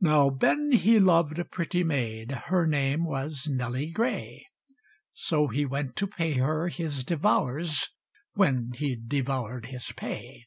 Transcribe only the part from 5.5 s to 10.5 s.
went to pay her his devours, When he'd devour'd his pay!